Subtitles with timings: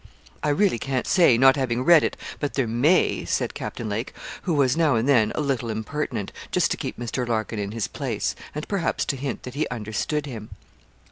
[0.41, 4.55] 'I really can't say, not having read it, but there may,' said Captain Lake, who
[4.55, 7.27] was now and then a little impertinent, just to keep Mr.
[7.27, 10.49] Larkin in his place, and perhaps to hint that he understood him.